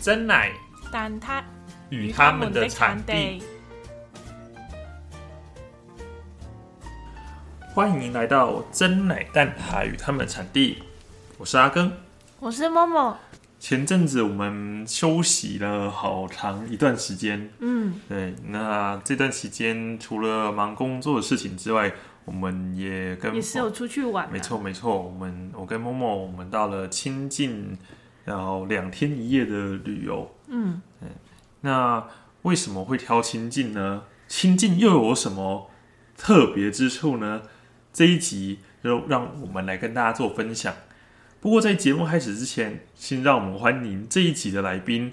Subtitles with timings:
[0.00, 0.52] 真奶
[0.92, 1.42] 但他
[1.90, 3.42] 与他们的产地。
[7.74, 10.78] 欢迎来到真奶蛋挞与他们的产地，
[11.36, 11.90] 我是阿根。
[12.38, 13.18] 我是默默，
[13.58, 21.92] 前阵子我们休息了好长一段时间，嗯，对，那这段期间除了忙工作的事情之外，
[22.24, 27.76] 我们也跟也是有出去玩、啊，没错，没错，我们我跟默默，我们到了清境，
[28.28, 30.30] 然后两天一夜的旅游。
[30.48, 30.82] 嗯，
[31.62, 32.06] 那
[32.42, 34.02] 为什么会挑清境呢？
[34.28, 35.70] 清境又有什么
[36.16, 37.40] 特别之处呢？
[37.90, 40.74] 这一集就让我们来跟大家做分享。
[41.40, 45.12] 不过在节目开始之前，先让我们欢迎这一集的来宾，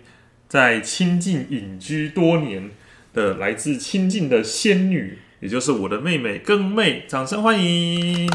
[0.49, 2.71] 在清境隐居多年
[3.13, 8.29] 的来自清境的仙女，也就是我的妹妹庚妹，掌声欢迎！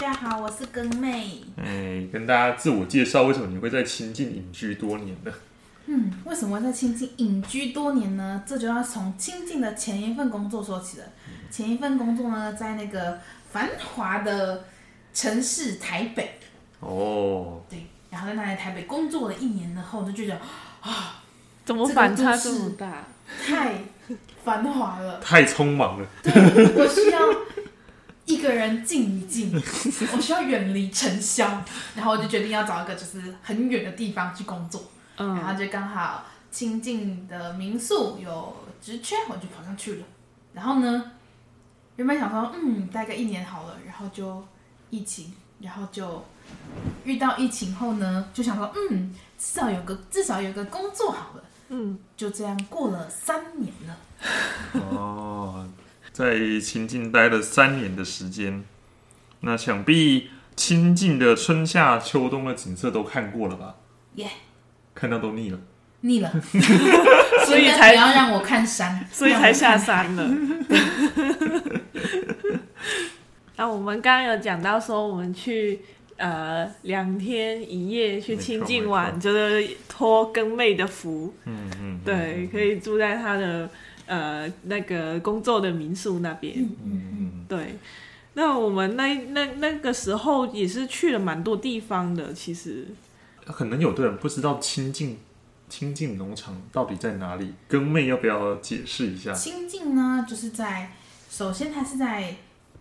[0.00, 1.40] 大家好，我是根妹。
[1.56, 5.32] 哎，跟大家自我介绍，为什么你会在清境隐居多年呢？
[5.86, 8.40] 嗯，为什么在清境隐居多年呢？
[8.46, 11.04] 这就要从清境的前一份工作说起了。
[11.50, 13.18] 前一份工作呢，在那个
[13.50, 14.66] 繁华的
[15.12, 16.38] 城市台北，
[16.78, 20.38] 哦，对，然后在那里台北工作了一年之后，就觉得
[20.80, 21.24] 啊
[21.64, 23.04] 怎么反差这么大？
[23.44, 23.72] 太
[24.44, 26.06] 繁华了，太匆忙了。
[26.22, 26.32] 对
[26.76, 27.18] 我需要
[28.38, 29.52] 一个人静一静，
[30.14, 31.60] 我需要远离尘嚣，
[31.96, 34.80] 然后我就决定要找一个就是很远的地方去工作。
[35.16, 40.06] 然后嗯，就刚好清近的民宿有职缺，我就跑上去了。
[40.54, 41.10] 然后呢，
[41.96, 44.46] 原本想说，嗯，大概一年好了，然后就
[44.90, 46.24] 疫情，然后就
[47.04, 51.44] 遇到疫情后呢，就想说，嗯，至少有个至少有个工作好了。
[51.70, 53.96] 嗯，就这样过了三年了。
[54.90, 55.68] 哦，
[56.18, 58.64] 在清境待了三年的时间，
[59.42, 63.76] 那想必清境的春夏秋冬的景色都看过了吧？
[64.16, 64.26] 耶、
[64.96, 65.60] 看到都腻了。
[66.00, 66.28] 腻了，
[67.46, 69.78] 所以才不要让我看山， 所以才下。
[69.78, 70.28] 山了。
[73.54, 75.80] 那我们刚刚有讲到说，我们去
[76.16, 83.70] 呃两天一夜去清境没玩，就是托跟妹的福，嗯嗯，对，可以住在他的
[84.08, 86.54] 呃那个工作的民宿那边。
[86.58, 87.78] 嗯嗯嗯，对，
[88.34, 92.88] 那我们那那那个时候也是去了蛮多地方的，其实。
[93.44, 95.18] 可能有的人不知道清境
[95.68, 99.32] 清境农场到底在哪里，跟妹要不要解释一下？
[99.32, 100.90] 清境呢，就是在
[101.30, 102.36] 首先它是在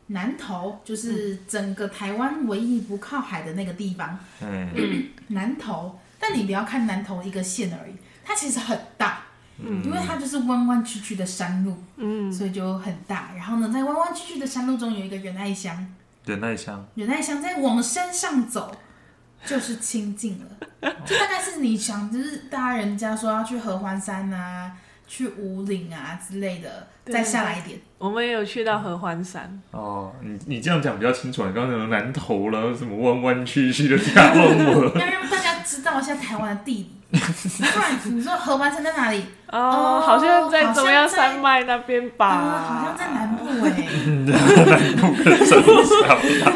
[0.08, 6.00] 南投，就是整个台湾唯一不靠海的那个地方，嗯 南投。
[6.20, 7.94] 但你不要看南投一个县而已，
[8.26, 9.27] 它其实很大，
[9.60, 13.30] 嗯因为它就是弯弯曲曲的山路，嗯，所以就很大。
[13.36, 15.88] 然后呢，在弯弯曲曲的山路中有一个仁爱乡，
[16.26, 18.76] 仁爱乡仁爱乡再往山上走。
[19.46, 24.72] 就是清境了， 就大概是你想，就是大家人家说要去合欢山啊、
[25.08, 31.46] 去五岭啊之类的，再下来一点，我们也有去到合欢山，哦，你你这样讲比较清楚。
[31.46, 36.92] 你刚刚讲南投了，什么弯弯曲曲的大望 我，要让大家知道一下台湾的地理。
[37.10, 39.24] 你说合欢山在哪里？
[39.50, 43.88] 哦，哦好像在中央山脉那边吧，啊，好像在南部哎、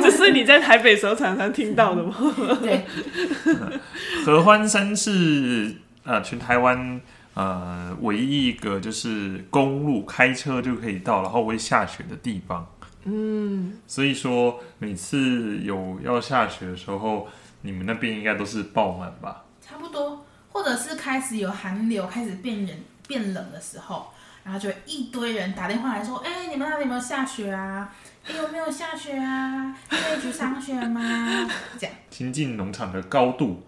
[0.02, 2.14] 这是你在台北时候常常听到的吗？
[2.62, 2.86] 对，
[4.26, 5.74] 合欢山是
[6.04, 7.00] 呃全台湾
[7.34, 12.68] 呃唯一一个就是公路开车就可以到，然后会下雪的地方。
[13.06, 17.30] 嗯，所以说每次有要下雪的时候，
[17.62, 19.44] 你们那边应该都是爆满吧？
[19.62, 22.76] 差不多，或者是开始有寒流，开始变冷
[23.08, 24.08] 变冷的时候，
[24.44, 27.94] 然后就一堆人打电话来说：“哎、你们那里有没有下雪啊？
[28.26, 29.76] 哎、有没有下雪啊？
[29.90, 31.02] 可以去赏雪吗？”
[31.80, 33.64] 这样亲近农场的高度，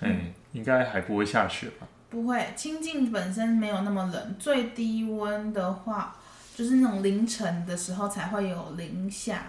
[0.00, 1.86] 哎、应该还不会下雪吧？
[2.10, 6.16] 不会，清境本身没有那么冷，最低温的话
[6.54, 9.42] 就是那种凌晨的时候才会有零下。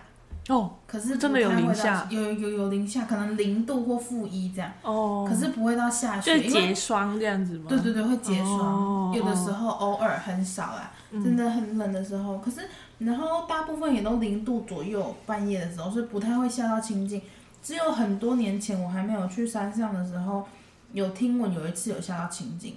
[0.47, 7.65] 哦可是真的有零下有有有零下，可能零度或负一这样，哦，可是不会到下雪，就是因为结霜这样子吗？
[7.68, 12.38] 对对对，会结霜，哦有的时候偶尔很少啦，真的很冷的时候。
[12.38, 12.62] 可是
[13.00, 17.21] 然后大部分也都零度左右，半夜的时候是不太会下到清境。
[17.63, 20.45] 只有很多年前我还没有去山上的时候，
[20.94, 22.75] 有听闻有一次有下到清境。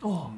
[0.00, 0.30] 哦，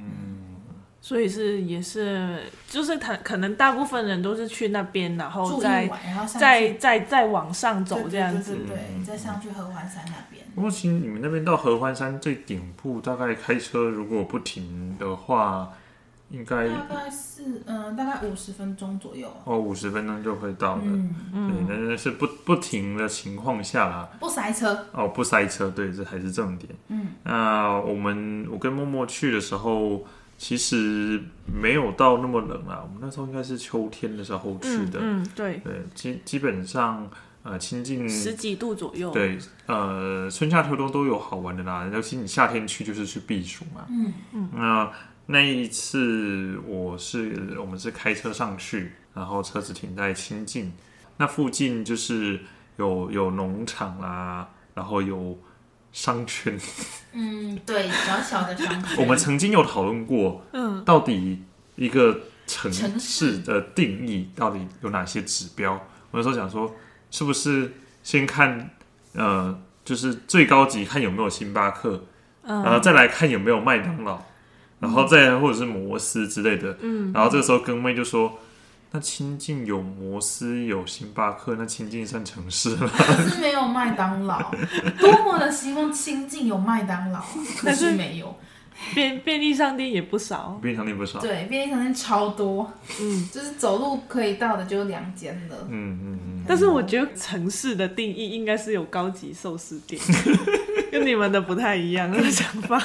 [1.01, 9.05] 所以是也是，就是他可能大部分人都是去那边，然后再，然后上再再再往上走这样子对。
[9.05, 10.45] 再上去合欢山那边。
[10.55, 15.71] 不过其实你们那边到合欢山最顶部，大概开车如果不停的话，
[16.31, 19.33] 应该大概是嗯、大概五十分钟左右。
[19.45, 20.83] 哦五十分钟就会到了。
[20.85, 24.87] 嗯，对，那是是不不停的情况下啦，不塞车。
[24.93, 26.75] 哦，不塞车，对，这还是重点。
[26.89, 30.05] 嗯，那我们我跟默默去的时候，
[30.39, 35.01] 其实没有到那么冷啊，我们那时候应该是秋天的时候去的。
[35.01, 37.11] 嗯嗯，对，对，基基本上
[37.43, 39.11] 呃亲近十几度左右。
[39.11, 39.37] 对，
[39.67, 41.91] 呃，春夏秋冬都有好玩的啦。
[41.93, 43.85] 尤其你夏天去就是去避暑嘛。
[43.91, 44.49] 嗯嗯。
[44.55, 44.91] 那
[45.27, 50.73] 那一次我是我们是开车上去，然后车子停在清境，
[51.17, 52.39] 那附近就是
[52.77, 55.37] 有有农场啦，然后有
[55.99, 56.57] 商圈。
[57.11, 58.97] 嗯，对，小小的商圈。
[58.99, 61.43] 我们曾经有讨论过，嗯，到底
[61.75, 65.73] 一个城城市市的定义到底有哪些指标？
[66.13, 66.73] 我那时候想说，
[67.11, 67.73] 是不是
[68.05, 68.71] 先看
[69.15, 72.05] 呃，就是最高级看有没有星巴克，
[72.43, 74.23] 嗯然后再来看有没有麦当劳，
[74.79, 76.79] 然后再或者是摩斯之类的。
[76.81, 78.39] 嗯，然后这个时候跟妹就说。
[78.91, 82.89] 那清境有摩斯有星巴克，那清境算城市了。
[82.89, 84.51] 可是没有麦当劳，
[84.99, 88.35] 多么的希望清境有麦当劳，可但是是没有。
[88.95, 90.57] 便便利商店也不少。
[90.63, 91.19] 便利商店不少。
[91.19, 95.57] 对，便利商店超多，嗯，就是走路可以到的就两间了。
[95.69, 96.45] 嗯嗯嗯。
[96.47, 100.01] 但是我觉得城市的定义应该是有高级寿司店，
[100.93, 102.79] 跟你们的不太一样的想法。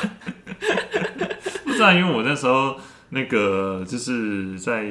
[1.63, 2.75] 不知道，因为我那时候
[3.09, 4.83] 那个就是在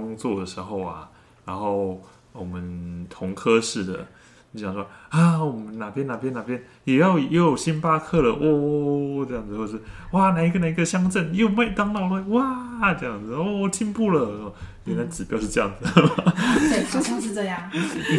[0.00, 1.10] 工作的时候啊，
[1.44, 2.00] 然后
[2.32, 4.06] 我们同科室的
[4.52, 9.80] 你想说啊，我们哪边哪边哪边也要也有星巴克了哦，这样子，或是
[10.12, 14.54] 哇哪一个哪一个乡镇又有麦当劳了哇，这样子哦进步了，
[14.86, 17.70] 原来指标是这样子，对，好像是这样。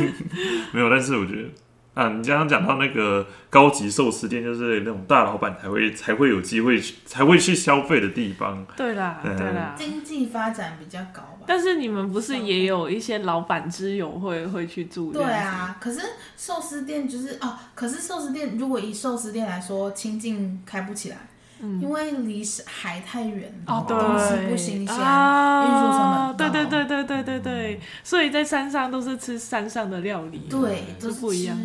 [0.72, 1.50] 没有，但是我觉得。
[1.94, 8.66] 啊，你刚刚讲到那个高级寿司店，就是那种大老板才会才会有机会去才会去消费的地方。
[8.76, 9.76] 对啦，嗯对啦。
[9.78, 11.46] 经济发展比较高吧。
[11.46, 15.14] 但是你们不是也有一些老板之友会会去住？
[15.14, 16.02] 对，啊，可是
[16.36, 21.18] 寿司店就是哦，可是寿司店如果以寿司店来说，清境开不起来，
[21.62, 31.56] 因为离海太远，嗯哦，对，东西不新鲜，啊，运输成本对对对对对对对，所以在山上都是吃山上的料理，对，都是不一样。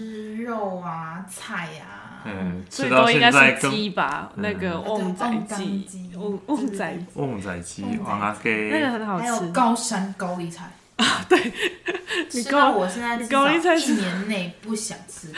[0.49, 9.53] 吃肉啊、菜啊，嗯，所以吃到都应该是鸡吧，嗯那个旺仔鸡，旺旺旺仔旺仔鸡旺仔、黄阿给，那个很好吃还有吃。
[9.53, 10.71] 高山高丽菜。
[12.33, 15.29] 你吃到高我现在你高丽菜是一年内不想吃。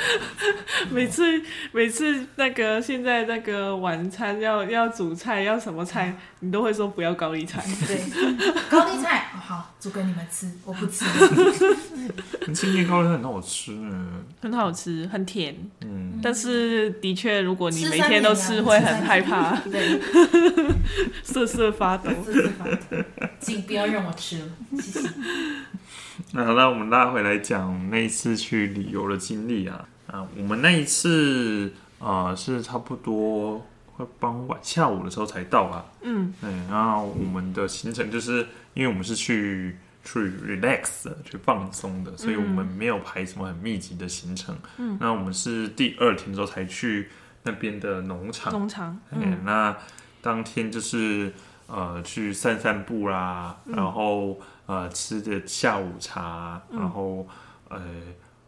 [0.91, 1.23] 每次
[1.73, 7.63] 每次那个现在那个晚餐要要煮菜要什么菜，你都会说不要高丽菜。
[7.87, 8.01] 对，
[8.71, 11.05] 高丽菜、哦好煮给你们吃，我不吃。
[12.55, 14.07] 青年高丽菜很好吃呢。
[14.41, 20.01] 很好吃，很甜，嗯，但是的确，如果你每天都吃，会很害怕， 对，
[21.33, 22.11] 瑟瑟发抖。
[23.39, 25.09] 请不要让我吃了，谢谢。
[26.33, 33.67] 那那我们拉回来讲那一次去旅游的经历啊啊，我们那一次呃是差不多
[33.97, 35.85] 快傍晚下午的时候才到啊。
[36.03, 44.55] 嗯对，然后我们的行程就是因为我们是去去 relax 的，去放松的，所以我们没有排什么很密集的行程。
[44.77, 47.09] 嗯，那我们是第二天的时候才去
[47.45, 48.53] 那边的农场。
[48.53, 49.77] 农场，嗯，嗯那
[50.23, 51.33] 当天就是
[51.67, 57.27] 呃去散散步啦，然后呃吃的下午茶，然后
[57.69, 57.81] 呃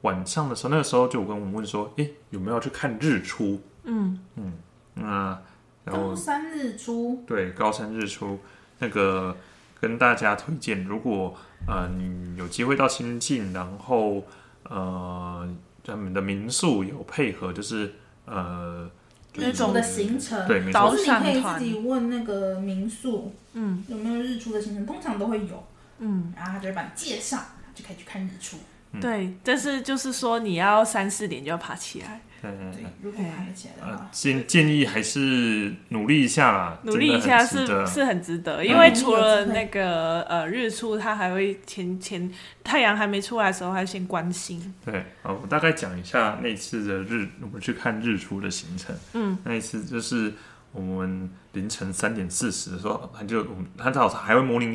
[0.02, 3.60] 晚上的时候，那个时候就有跟我们问说，诶，有没有去看日出？
[3.84, 4.52] 嗯嗯
[4.94, 5.38] 那
[5.84, 8.38] 然后高山日出，对高山日出
[8.78, 9.36] 那个
[9.80, 11.34] 跟大家推荐，如果
[11.66, 14.24] 呃你有机会到新境，然后
[14.64, 15.48] 呃
[15.84, 17.94] 他们的民宿有配合，就是
[18.26, 18.88] 呃
[19.34, 20.46] 日出的行程。
[20.46, 23.84] 对，没导错，就是你可以赏团自己问那个民宿嗯。
[23.88, 25.64] 有没有日出的行程，通常都会有，
[25.98, 27.38] 嗯，然后他就会把你介绍，
[27.74, 28.58] 就可以去看日出。
[29.00, 42.30] 对，但是就是说你要三四点就要爬起来，嗯对，如果爬得起来的呃话，，建建议还是努力一下啦，努力一下是真的很值得是很值得，嗯因为除了那个呃日出，它还会前前
[42.64, 44.74] 太阳还没出来的时候，还先关心。
[44.84, 45.04] 对。
[45.22, 48.94] 好，我大概讲一下那次的日，我们去看日出的行程。
[49.12, 50.32] 嗯，那一次就是
[50.72, 54.74] 我们凌晨三点四十的时候，他就我们他早上还会 morning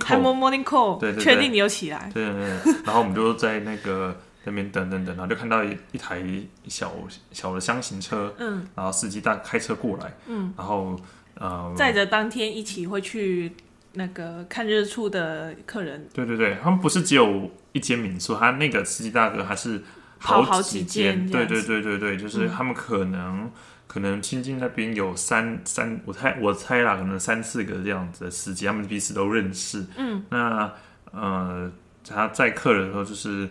[0.64, 2.10] call，对对对确定你有起来。
[2.14, 2.34] 对对
[2.64, 4.16] 对，然后我们就在那个
[4.48, 6.24] 那边等等等，然后就看到一一台
[6.68, 6.94] 小
[7.32, 8.66] 小的箱型车，嗯。
[8.76, 11.00] 然后司机大开车过来，嗯，然后
[11.36, 13.52] 呃，载着当天一起会去
[13.94, 19.84] 那个看日出的客人，对对对，他们不是只有一间民宿，他那个司机大哥还是
[20.20, 23.52] 跑好几几间对对对对对，就是嗯他们可能
[23.86, 29.86] 可能亲近那边有三三，我猜我猜啦，可能三四个这样子的司机，他们彼此都认识。
[29.96, 30.72] 嗯，那
[31.12, 31.72] 呃，
[32.08, 33.50] 他载客人的时候，就是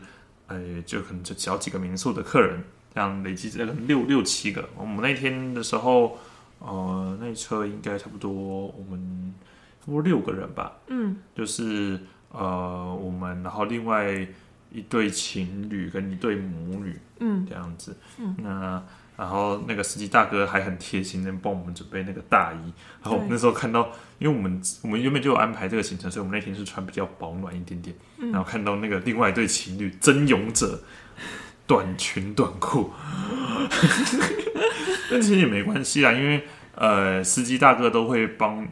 [0.49, 2.63] 呃，就可能就找几个民宿的客人，
[2.95, 4.69] 这样累积可能六六七个。
[4.77, 6.19] 我们那天的时候，
[6.59, 9.35] 呃，那车应该差不多我们
[9.81, 10.73] 差不多六个人吧。
[10.89, 11.99] 嗯，就是
[12.31, 14.27] 呃，我们然后另外
[14.71, 18.83] 一对情侣跟一对母女，嗯这样子，嗯，那
[19.17, 27.97] 然后那个司机大哥还很贴心的帮我们准备那个大衣，然后我们那时候看到，因为我们我们原本就有安排这个行程，所以我们那天是穿比较保暖一点点，
[28.31, 30.83] 然后看到那个另外一对情侣真勇者，
[31.67, 32.93] 短裙短裤，
[35.11, 36.45] 但其实也没关系啦，因为
[36.75, 38.69] 呃，司机大哥都会帮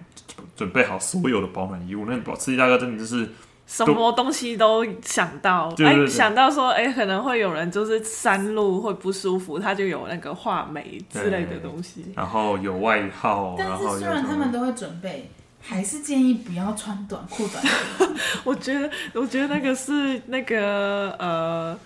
[0.54, 3.28] 准备好所有的保暖衣物，那保司机大哥真的就是。
[3.66, 12.04] 什么东西都想到，哎，想到说，哎，可能会有人就是山路会不舒服，他就有那个画眉之类的东西。
[12.14, 15.30] 然后有外套，然但是虽然他们都会准备，
[15.60, 18.04] 还是建议不要穿短裤短裤。
[18.44, 21.78] 我觉得，我觉得那个是那个呃，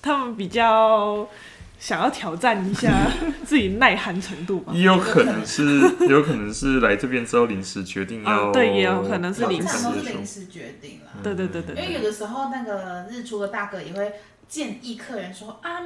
[0.00, 1.28] 他们比较
[1.78, 3.10] 想要挑战一下
[3.44, 4.72] 自己耐寒程度吧。
[4.74, 11.12] 也有可能是， 有可能是来这边之后临时决定要、啊对也有可能是临通时常都是临时决定了。
[11.22, 14.12] 对对对对对，因为有的时候那个日出的大哥也会
[14.48, 15.80] 建议客人说啊，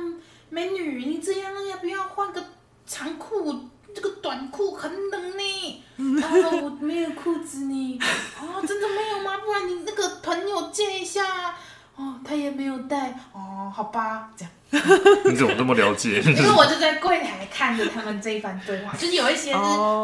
[0.49, 2.42] 美女，你这样要不要换个
[2.87, 3.68] 长裤？
[3.92, 5.85] 这个短裤很冷呢，
[6.20, 7.99] 然后我没有裤子呢。
[8.40, 9.38] 哦，真的没有吗？
[9.44, 11.56] 不然你那个朋友借一下。
[12.00, 13.11] 哦，他也没有带。
[13.33, 14.52] 哦，好吧，这样。
[15.26, 16.21] 你怎么这么了解？
[16.23, 19.59] 因为我就在柜台看着他们这一番对话，就是有一些是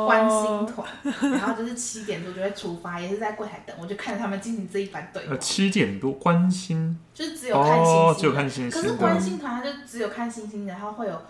[0.05, 0.87] 关心团，
[1.31, 5.39] 然后就是七点多就会出发，也是在柜台等，我就看着他们进行这一番对话呃，。
[5.39, 8.83] 七点多关心就是只有看星星、哦，只有看星星。
[8.83, 11.23] 可是关心团它就只有看星星，然后会有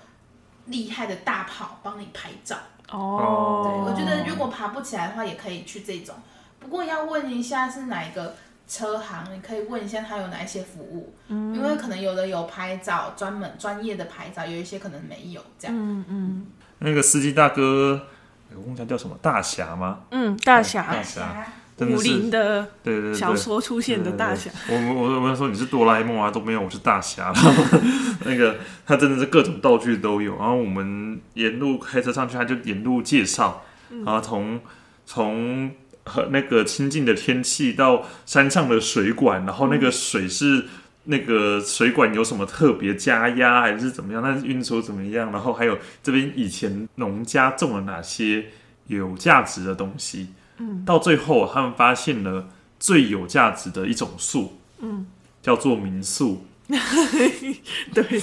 [0.66, 2.56] 厉害的大炮帮你拍照。
[2.90, 6.14] 哦，对，我觉得如果爬不起来的话，也可以去这种。
[6.58, 8.34] 不过要问一下是哪一个
[8.68, 15.76] 车行，你可以问一下他有哪一些服务，因为可能有的有拍照，专门专业的拍照，有一些可能没有这样。
[15.76, 16.46] 嗯嗯。
[16.78, 18.08] 那个司机大哥，
[18.54, 20.00] 我忘记他叫什么，大侠吗？
[20.10, 20.82] 嗯，大侠。
[20.82, 21.46] 大侠，侠。
[21.76, 27.30] 真的武林的对对小说出现的大侠，我我我我说你是哆啦 A 梦啊，都没有，我是大侠。
[28.24, 28.56] 那个
[28.86, 34.58] 他真的是各种道具都有，然后我们沿路开车上去，他就沿路介绍，然后从
[35.04, 35.70] 从
[36.06, 40.64] 和那个清静的天气到山上的水管，然后那个水是。
[41.08, 44.20] 那个水管有什么特别加压还是怎么样？
[44.20, 45.30] 那运输怎么样？
[45.30, 48.46] 然后还有这边以前农家种了哪些
[48.88, 50.30] 有价值的东西？
[50.58, 52.48] 嗯，到最后他们发现了
[52.80, 55.06] 最有价值的一种树，嗯，
[55.40, 56.44] 叫做民宿。
[57.94, 58.02] 对，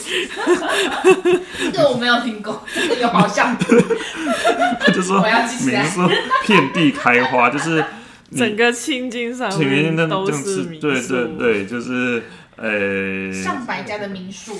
[1.71, 3.57] 这个我没有听过，这个有好像。
[4.79, 5.85] 他就说我要记起来。
[6.45, 7.83] 遍地开花，就是
[8.29, 12.23] 你整个青金山前面那这样面都是民宿对对，就是
[12.57, 14.59] 呃，上百家的民宿，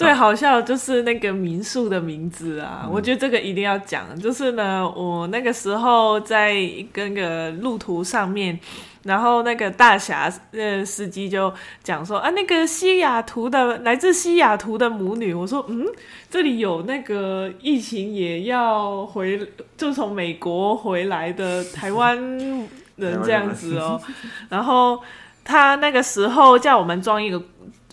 [0.00, 4.18] 最好笑的就是那个民宿的名字啊，我觉得这个一定要讲。
[4.18, 6.56] 就是呢，我那个时候在
[6.90, 8.58] 跟个路途上面，
[9.02, 11.52] 然后那个大侠呃司机就
[11.84, 15.86] 讲说啊，那个西雅图的来自西雅图的母女，我说嗯，
[16.30, 19.38] 这里有那个疫情也要回，
[19.76, 22.16] 就从美国回来的台湾
[22.96, 24.00] 人这样子哦，
[24.48, 24.98] 然后
[25.44, 27.42] 他那个时候叫我们装一个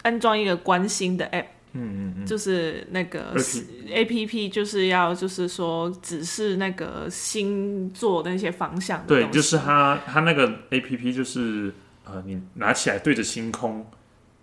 [0.03, 1.45] 安装一个关心的 app。
[1.77, 11.73] 嗯嗯嗯，就是那个 AP A P P，就是要就是说指示那个星座那些方向的对，就是它它那个 A P P 就是
[12.05, 13.85] 呃，你拿起来对着星空，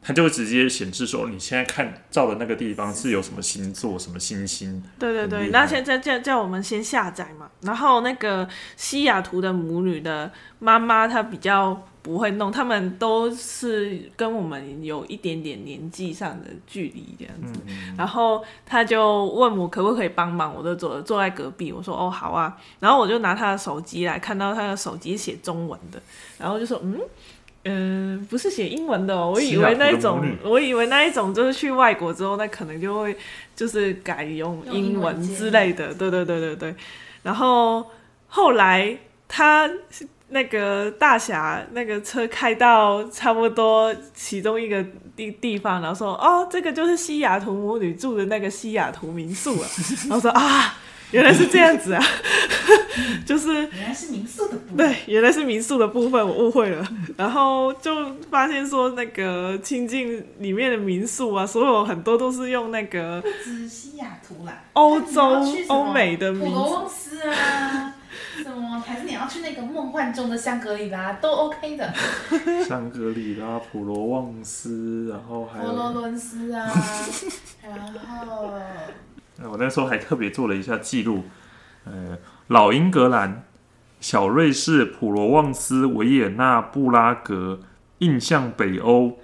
[0.00, 4.82] 它就会直接显示说你现在看照的那个地方是有什么星座、什么星星。
[4.98, 17.58] 对对对，那现在叫叫我们先下载嘛，然后那个西雅图的母女的妈妈她比较不会弄，他们都是跟我们有一点点年纪上的距离这样子，
[17.98, 26.00] 然后他就问我可不可以帮忙，我就坐坐在隔壁，我说哦好啊，然后我就拿他的手机来看到他的手机写中文的，
[26.38, 27.00] 然后就说嗯。
[27.66, 33.16] 嗯，不是写英文的、哦，我以为那一种我以为那一种就是去外国之后，那可能就会
[33.56, 36.74] 就是改用用英文之类的，对对对对对。
[37.22, 37.86] 然后
[38.28, 38.94] 后来
[39.26, 39.66] 他
[40.34, 49.68] 那个大侠那个车开到差不多其中一个地地方，然后说哦，这个就是西雅图母女住的那个西雅图民宿啊。
[50.10, 50.74] 然后说啊，
[51.12, 52.04] 原来是这样子啊。
[53.24, 54.76] 就是原来是民宿的部分。
[54.76, 56.84] 对，原来是民宿的部分，我误会了。
[57.16, 66.74] 然后就发现说，那个清境里面的民宿啊，所有很多都是用那个不止西雅图啦，欧洲欧美的民普罗宿。
[66.74, 67.94] 旺斯啊，
[68.42, 68.80] 什么？
[68.80, 71.12] 还是你要去那个梦幻中的香格里拉？
[71.14, 71.92] 都 OK 的，
[72.66, 76.70] 香格里拉、普罗旺斯，然后还有佛罗有，伦斯啊，
[77.62, 78.50] 然后
[79.40, 81.24] 呃我那时候还特别做了一下记录，
[81.84, 82.16] 呃，
[82.48, 83.44] 老英格兰、
[84.00, 87.60] 小瑞士、普罗旺斯、维也纳、布拉格、
[87.98, 89.18] 印象北欧，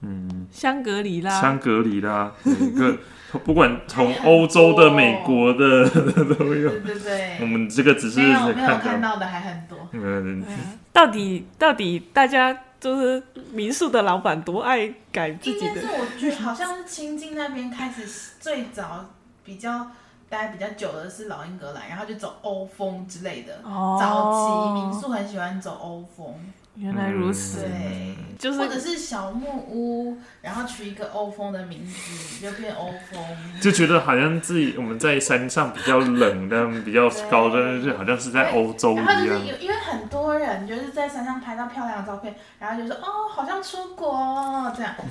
[0.00, 2.96] 嗯，香格里拉，香格里拉，每个
[3.44, 6.70] 不管从欧洲的、美国的 都有。
[6.70, 9.78] 对对对，我们这个只是没有没有看看到，的还很多。
[9.92, 10.44] 嗯，
[10.92, 13.22] 到底到底大家就是
[13.52, 18.06] 民宿的老板多爱改自己的应该是我觉得好像是清境那边开始
[18.40, 19.06] 最早
[19.44, 19.86] 比较
[20.28, 23.60] 待比较久的是老英格兰，然后就走欧风之类的。
[23.64, 26.34] 哦早期民宿很喜欢走欧风，
[26.80, 33.22] 原来如此，对，就是或者是小木屋，然后取一个欧风的名字，就变欧风。
[33.60, 39.46] 就觉得好像自己我们在山上比较冷，但比较高，但是好像是在欧洲然后就是一样。
[39.48, 44.94] 有，因为很多人就是在山上拍到漂亮的照片，然后就说哦，好像出国哦这样。
[44.96, 45.06] 然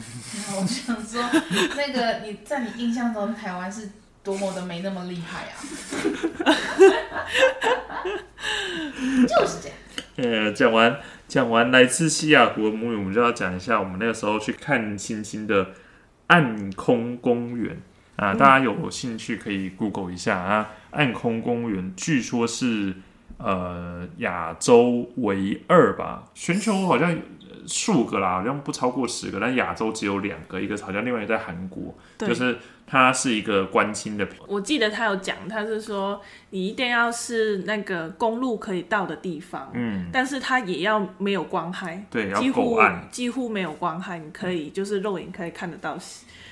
[0.51, 1.23] 后我就想说，
[1.77, 3.91] 那个你在你印象中台湾是
[4.23, 5.53] 多么的没那么厉害啊？
[9.27, 9.77] 就是这样。
[10.21, 15.71] 呃，讲完讲完来自西雅图的母语，我们就要讲一下我们那个时候去看星星的
[16.27, 17.77] 暗空公园
[18.15, 18.33] 啊。
[18.33, 20.69] 大家有兴趣可以 Google 一下啊。
[20.91, 22.95] 暗空公园据说是
[23.38, 27.15] 呃亚洲唯二吧，全球好像
[27.67, 32.57] 数个啦，好像不超过十个，但亚洲只有两个，一个好像另外一个在韩国，就是
[32.89, 34.39] 它是一个关心的品。
[34.48, 36.19] 我记得他有讲，他是说
[36.50, 42.79] 你一定要是那个公路可以到的地方，嗯，但是它也要没有光害，对，要几乎。
[43.12, 45.98] 几乎没有光害，你可以就是肉眼可以看得到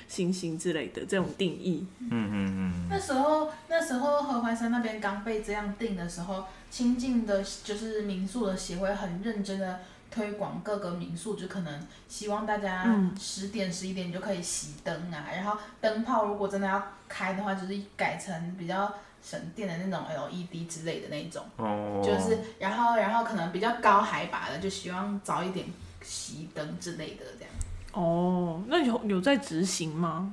[0.06, 1.86] 星星之类的这种定义。
[2.00, 25.66] 嗯嗯嗯，那时候，那时候合欢山那边刚被这样定的时候，亲近的就是民宿的协会很认真的推广各个民宿，就可能希望大家嗯十点十一点就可以熄灯啊，然后灯泡如果真的要开的话，就是改成比较省电的那种 LED 之类的那种，哦，就是然后然后可能比较高海拔的，就希望早一点
[26.02, 27.54] 熄灯之类的这样。
[27.92, 30.32] 哦，那有有在执行吗？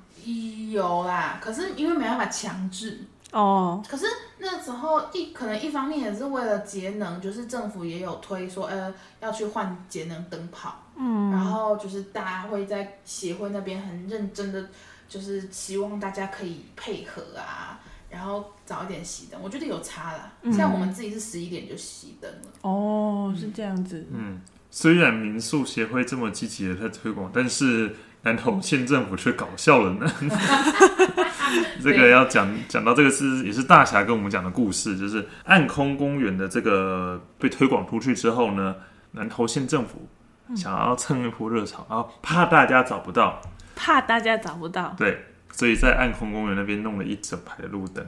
[0.72, 4.06] 有啦，可是因为没办法强制，哦，可是
[4.38, 14.66] 那时候一可能一方面也是为了节能，就是政府也有推说，呃，要去换节能灯泡，嗯，然后就是大家会在协会那边很认真的，
[15.10, 17.78] 就是希望大家可以配合啊，
[18.10, 20.32] 然后早一点熄灯，我觉得有差啦。
[20.54, 24.08] 像我们自己是十一点就熄灯了，哦，是这样子。
[24.14, 24.40] 嗯，
[24.72, 27.94] 虽然民宿协会这么积极的在推广，但是
[28.26, 30.12] 南投县政府却搞笑了呢。
[31.82, 38.76] 这个要讲讲到这个是也是大侠跟我们讲的故事，就是暗空公园的这个被推广出去之后呢，
[39.12, 40.10] 南投县政府
[40.56, 43.40] 想要蹭一波热潮，然后怕大家找不到，
[43.76, 48.04] 怕大家找不到，对，所以在暗空公园那边弄了一整排的路灯，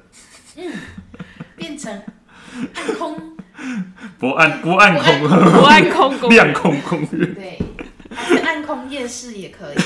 [1.55, 1.93] 变成
[2.73, 3.37] 暗空，
[4.17, 7.33] 不暗不暗空，不暗空公 亮空公园。
[7.35, 7.59] 对，
[8.17, 9.77] 还是暗空夜视也可以，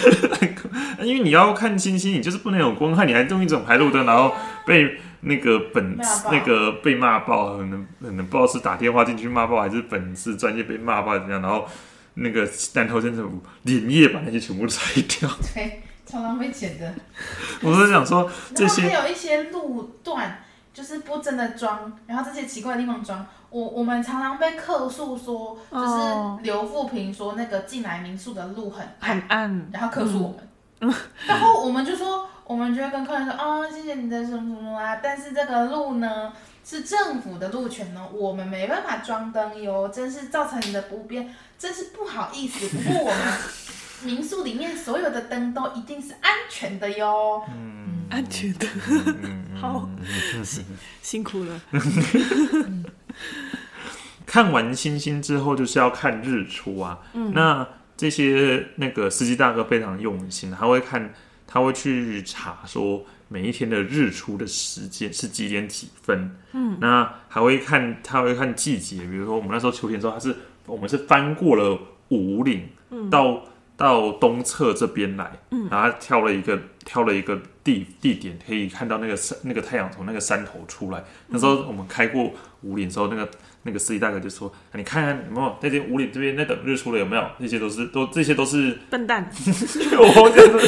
[1.06, 4.34] 因为你要看星星，你就是不能有光害，你还用一种排路灯，然后
[4.66, 5.98] 被那个本
[6.32, 11.68] 那个被骂爆，可能可能不知道是打电话进去骂爆，还是本是专业被骂爆怎么样，然后
[12.14, 15.30] 那个南投县政府连夜把那些全部拆掉。
[15.54, 16.94] 对，超浪费钱的。
[17.62, 26.40] 我是想说这然后些还有一些路段就是不真的装，然后这些奇怪的地方装，我我们常常被客诉说，就是哦。
[26.44, 30.30] 刘富平说那个进来民宿的路很暗，很暗，然后客诉我
[30.80, 30.96] 们，
[31.28, 36.32] 然后我们就说，我们就会跟客人说，哦，谢谢你的什么什么啊，但是这个路呢
[36.64, 42.68] 是政府的路权呢，我们没办法装灯哟，真是造成你的不便，真是不好意思。
[42.70, 43.18] 不过我们
[44.04, 47.44] 民宿里面所有的灯都一定是安全的哟。
[47.50, 48.68] 嗯安全的，
[49.24, 49.90] 嗯好
[51.02, 51.62] 辛苦了。
[54.26, 57.00] 看完星星之后，就是要看日出啊。
[57.14, 61.14] 嗯那这些那个司机大哥非常用心，他会看，
[61.48, 66.36] 他会去查说每一天的日出的时间是几点几分。
[66.54, 70.36] 嗯，那还会看，他会看季节，比如说我们那时候秋天的时候，他是
[70.66, 72.68] 我们是翻过了五岭，
[73.10, 73.44] 到
[73.82, 81.04] 到东侧这边来，嗯，然后他挑了一个挑了一个地地点，可以看到那个山那个太阳从那个山头出来。
[81.28, 83.30] 那时候我们开过五岭之后，那个
[83.64, 87.26] 那个司机大哥就说：“你看看有没有那些五岭这边在等日出了有没有？
[87.40, 89.30] 那些都是都这些都是笨蛋，
[89.98, 90.60] 我真的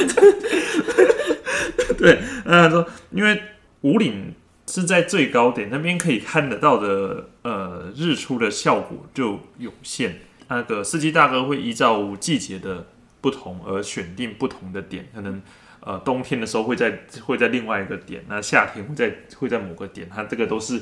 [1.98, 3.42] 对，他，说因为
[3.82, 4.34] 五岭
[4.68, 10.20] 是在最高点，那边可以看得到的呃日出的效果就有限。
[10.50, 12.86] 那个司机大哥会依照季节的
[13.24, 15.42] 不同而选定不同的点，可能
[15.80, 20.82] 呃冬天的时候会在会在另外一个点，那夏天会在会在某个点，它这个都是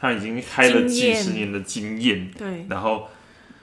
[0.00, 3.08] 他已经开了几十年的经验，对，然后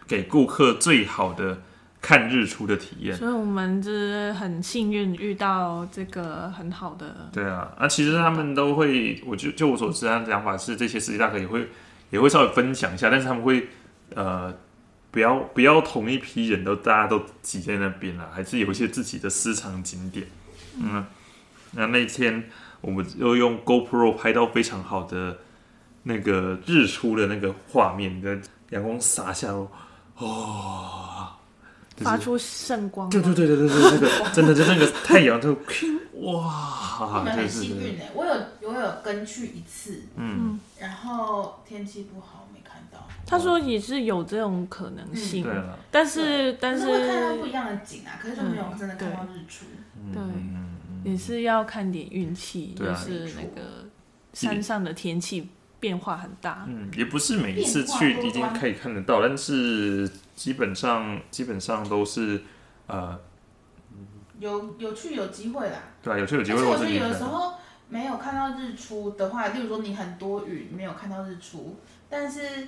[0.08, 1.58] 给顾客最好的
[2.00, 3.16] 看日出的体验。
[3.16, 11.68] 所以我们就是很幸运遇到这个很好的，对啊，啊，其实他们都会，我就就我所知，他的想法是，这些司机大哥也会
[12.12, 13.68] 也会稍微分享一下，但是他们会
[14.16, 14.54] 呃，
[15.12, 20.28] 不要不要同一批人都大家都挤在那边了，还是有一些自己的私藏景点。
[20.78, 21.06] 嗯，
[21.72, 22.50] 那那天
[22.82, 25.40] 我们又用 GoPro 拍到非常好的
[26.04, 29.70] 那个日出的那个画面，跟阳光洒下哦，
[30.18, 31.28] 哦，
[31.96, 35.58] 就是发出圣光，对对，对对对对，那个真的就那个太阳就
[36.22, 38.34] 哇，你们很就是幸运哎，我有
[38.70, 42.48] 我有跟去一次，嗯，然后天气不好
[43.30, 49.66] 他说也是有这种可能性，对了，但是但是看到不一样的景啊，可是就没有真的看到日出。
[50.12, 50.22] 对。
[50.22, 50.66] 嗯
[51.02, 53.88] 也是要看点运气，就是那个
[54.34, 55.48] 山上的天气
[55.80, 62.42] 变化很大，嗯，也不是每一次去一定可以看得到，但是基本上基本上都是
[62.88, 63.18] 呃，
[64.40, 67.54] 有有去有机会啦，对啊，有去有机会且我觉得有的时候
[67.88, 71.78] 没有看到日出的话，例如说你很多雨没有看到日出，
[72.10, 72.68] 但是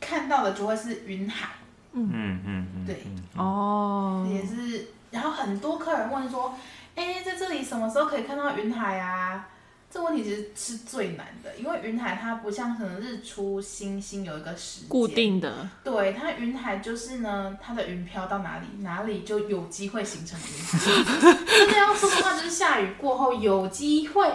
[0.00, 1.48] 看到的就会是云海，
[1.92, 4.88] 嗯嗯嗯，对嗯哦，也是。
[5.10, 6.54] 然后很多客人问说
[6.94, 9.48] ：“哎，在这里什么时候可以看到云海啊？”
[9.90, 20.78] 这个问题其实是最难的，因为云海它不像可能日出星星有一个时间固定的，对，它云海就是呢，它的云飘到哪里，哪里就有机会形成云海。
[21.58, 24.30] 真的要说的话，就是下雨过后有机会，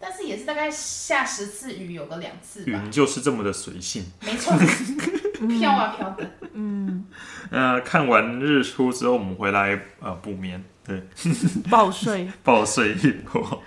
[0.00, 2.80] 但是也是大概下十次雨有个两次吧。
[2.84, 4.04] 云就是这么的随性。
[4.24, 4.56] 没错，
[5.58, 6.30] 飘啊飘的。
[6.52, 7.06] 嗯，
[7.50, 11.02] 呃，看完日出之后，我们回来呃补眠，对，
[11.70, 13.62] 暴睡， 暴睡一波。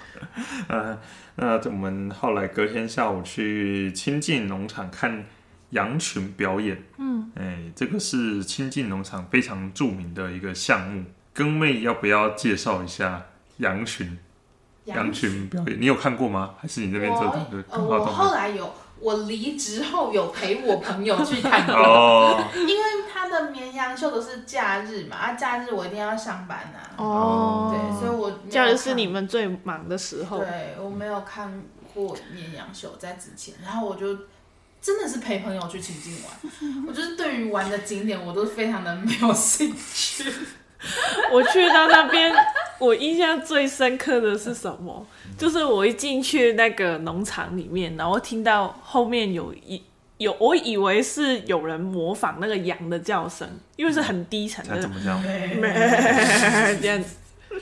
[0.67, 0.97] 呃，
[1.35, 5.25] 那我们后来隔天下午去亲近农场看
[5.71, 6.83] 羊群表演。
[6.97, 11.05] 嗯，哎，这个是亲近农场非常著名的一个项目。
[11.33, 13.25] 更妹要不要介绍一下
[13.57, 14.17] 羊群？
[14.85, 16.55] 羊群表演，你有看过吗？
[16.59, 26.97] 还是你那边做的我呃，我后来有，我离职后有陪我朋友去看过，哦，因为他的绵羊秀都是假日嘛，啊，假日我一定要上班啊。
[26.97, 31.63] 哦，对，所以我假日是你们最忙的时候，对我没有看
[31.93, 34.17] 过绵羊秀在之前，然后我就
[34.81, 36.85] 真的是陪朋友去情境玩。
[36.87, 40.31] 我就是对于玩的景点，我都非常的没有兴趣。
[41.31, 42.33] 我去到那边，
[42.79, 45.05] 我印象最深刻的是什么？
[45.37, 49.81] 就是我一进去那个农场里面，然后听到后面有一
[50.17, 55.19] 有，我以为是有人模仿那个羊的叫声，因为是很低沉的怎么叫？
[56.81, 57.15] 这样子，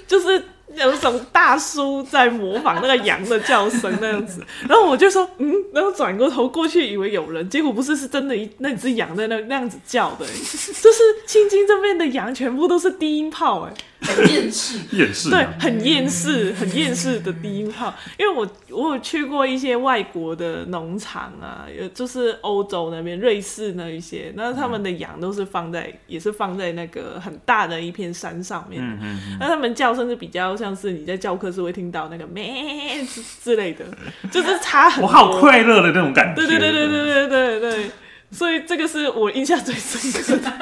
[0.07, 0.43] 就是
[0.75, 14.79] 有一种大叔在模仿那个羊的叫声那样子， 然后我就说嗯，然后转过头过去以为有人，结果不是，是真的一那只羊在那那样子叫的、就是青青这边的羊全部都是低音炮哎、很厌世。
[14.91, 17.93] 厌世啊，很厌世，很厌世的低音炮。
[18.17, 28.81] 因为我我有去过一些外国的农场啊，有就是欧洲那边、瑞士那一些，那他们的羊都是放在，也是放在那个很大的一片山上面。
[28.81, 33.85] 嗯嗯嗯，那他们叫声是比较像是你在教科书会听到那个咩之之类的，
[34.31, 35.09] 就是差很我。
[35.09, 36.35] 好快乐的那种感觉。
[36.35, 37.91] 对对对对对对对对，
[38.31, 40.53] 所以这个是我印象最深刻的。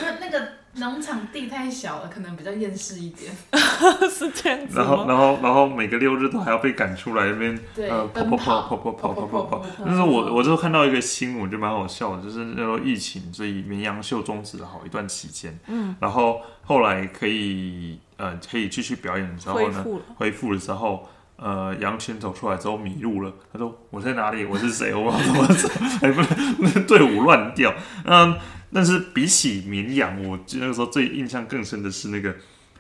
[0.03, 3.31] 那那个农场地太小了，可能比较厌世一点。
[4.11, 9.67] 是这样子然后，然后，然后每个六日都还要被赶出来那边，对呃，跑跑跑跑跑跑跑跑跑。
[9.85, 15.59] 但是我我就看到一个新闻，就蛮好笑的，就是那时候疫情，所以绵羊秀终止了好一段期间。
[15.67, 20.05] 嗯，然后后来可以呃可以继续表演的时候呢，恢复了。
[20.17, 21.07] 恢复的时候。
[21.41, 24.45] 呃，羊群走出来之后迷路了，他说：“我在哪里？
[24.45, 24.93] 我是谁？
[24.93, 25.69] 我不知道怎么走，
[26.03, 26.21] 哎不
[26.65, 27.73] 能 队伍乱掉。”
[28.05, 28.37] 嗯，
[28.73, 32.35] 但是比起绵羊，我那个时候最印象更深的是那个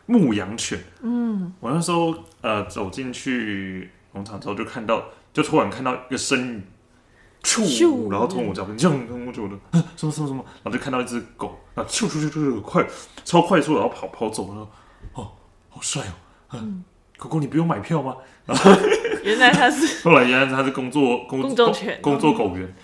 [0.07, 0.79] 牧羊犬。
[1.03, 6.63] 嗯，我那时候呃走进去农场之后，就看到，就突然看到一个身影
[7.43, 12.87] 咻，然后从我脚边这样冲过去，我就啊什么什么什么，然后就看到一只狗，然后咻咻咻咻咻快，
[13.25, 14.71] 超快速，然后跑跑走，然后
[15.15, 15.33] 哦，
[15.69, 16.13] 好帅哦，
[16.55, 16.85] 嗯，
[17.17, 18.17] 狗狗你不用买票吗？
[19.29, 22.75] 原来他是 后来原来他是工作工工作犬工作狗员，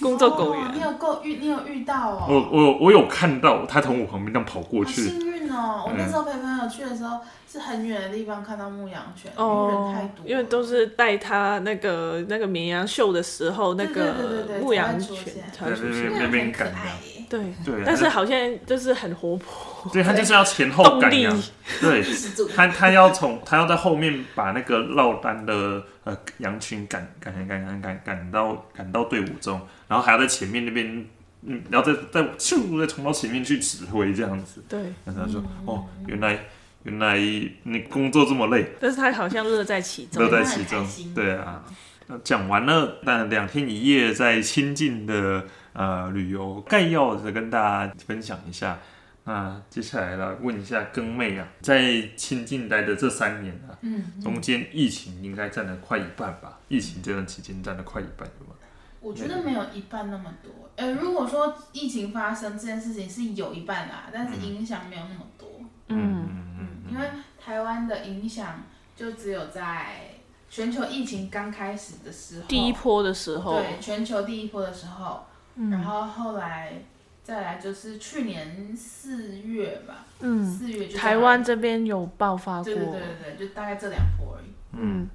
[0.00, 2.26] 工作狗哦你，有够遇，你有遇到哦。
[2.28, 5.84] 我我我有看到他从我旁边这样跑过好去，幸运哦！
[5.86, 7.18] 我那时候陪朋友去的时候，
[7.50, 15.44] 是很远的地方看到牧羊犬，因为人太哦多，了，因为都是带他那个那个绵羊秀的时候，那对对对对个对牧羊犬才会出现。
[15.52, 15.92] 才会出现。
[15.92, 21.34] 对对对牧羊犬可那边赶的爱耶，对对但是好像就是很活泼，对他就是要前后赶呀，
[21.80, 22.04] 对。
[22.54, 31.06] 他他要从他要在后面把那个落单的呃羊群赶赶赶赶赶赶到赶到队伍中，然后还要在前面那边，
[31.46, 34.62] 嗯，然后再再咻再冲到前面去指挥这样子。
[34.68, 36.38] 对，然后他说：“哦，原来
[36.82, 37.16] 原来
[37.62, 40.28] 你工作这么累，但是他好像乐在其中乐。
[40.30, 41.62] 在其中开心。”对啊，
[42.08, 48.78] 那讲完了，但两天一夜在亲近的呃旅游概要的跟大家分享一下。
[49.24, 56.58] 那接下来呢问一下更妹啊，在亲近待的这三年啊，嗯，中间疫情应该占了快一半吧？
[56.68, 58.54] 疫情这段期间占了快一半，有吗？
[59.00, 60.50] 我觉得没有一半那么多。
[60.76, 65.48] 呃，如果说疫情发生这件事情是有一半啦，但是影响没有那么多。
[65.88, 66.26] 嗯，
[66.58, 67.06] 嗯，因为
[67.38, 68.62] 台湾的影响
[68.96, 70.10] 就只有在
[70.48, 75.24] 全球疫情刚开始的时候，第一波的时候，对全球第一波的时候，
[75.56, 75.70] 嗯。
[75.70, 76.82] 然后后来
[77.22, 82.64] 再来就是去年四月吧，嗯，四月就台湾这边有爆发过。
[82.64, 84.50] 对，对对对对，就大概这两波而已。
[84.72, 85.08] 嗯。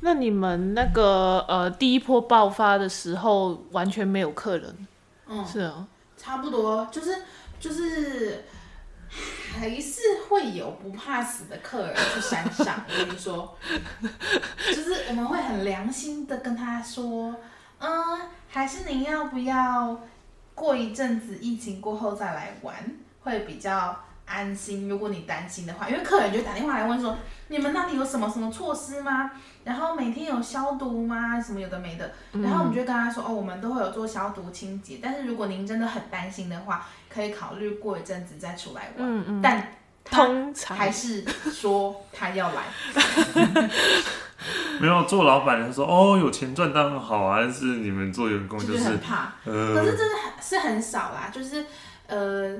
[0.00, 4.86] 那你们那个呃第一波爆发的时候完全没有客人，
[5.26, 7.16] 嗯，是啊，差不多，就是
[7.58, 8.44] 就是
[9.58, 12.84] 还是会有不怕死的客人去山上。
[12.86, 13.56] 我跟你说，
[14.68, 17.34] 就是我们会很良心的跟他说，
[17.78, 17.88] 嗯，
[18.48, 20.00] 还是您要不要
[20.54, 22.74] 过一阵子疫情过后再来玩，
[23.22, 24.88] 会比较安心。
[24.88, 27.16] 如果你担心的话，因为客人就打电话来问说，
[27.48, 29.30] 你们那里有什么什么措施吗？
[29.64, 31.40] 然后每天有消毒吗？
[31.40, 32.12] 什么有的没的。
[32.32, 38.94] 然后我们就跟他说，哦，我们都会有做消毒清洁，但是如果您真的很担心的话，可以考虑过一阵子再出来玩。
[38.98, 39.66] 嗯嗯，但他
[40.10, 42.64] 通常还是说他要来，
[44.80, 49.32] 没有做老板的说哦，有钱赚当然好啊，但是你们做员工就就是是很怕。
[49.44, 51.64] 可呃是，真的很是很少啦，就是
[52.06, 52.56] 呃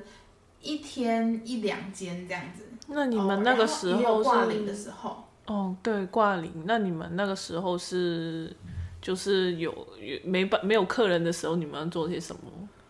[0.61, 2.65] 一天一两间这样子。
[2.89, 6.53] 那你们那个时候挂零的时候，哦，对，挂零。
[6.67, 8.55] 那你们那个时候是
[9.01, 12.43] 就是有有没办没有客人的时候，你们要做些什么？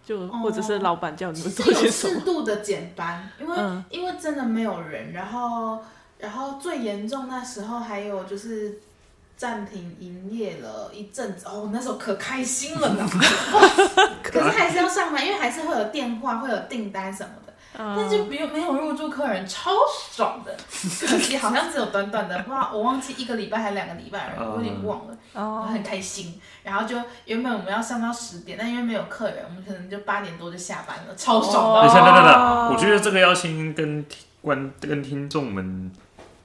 [0.06, 2.14] 就或者是老板叫你们其实有做些什么？
[2.14, 5.80] 适度的减班，因为、嗯因为真的没有人，然后
[6.18, 8.80] 然后最严重那时候还有就是。
[9.38, 13.06] 暂停营业了一阵子，哦，那时候可开心了呢。
[14.24, 17.52] 可是还是要上班，因为还是会有电话，会有订单什么的。
[17.76, 19.70] 但是没有没有入住客人，超
[20.10, 20.56] 爽的。
[20.56, 25.16] 可惜好像只有短短的，不知道我忘记一个礼拜还是两个礼拜我有点忘了。
[25.34, 31.80] 我哦，很开心，然后就原本我们要上到十点，但因为没有客人，我们可能就八点多就下班了，超爽的。
[31.82, 35.92] 等一下，等等等，哦我觉得这个要先跟听观跟听众们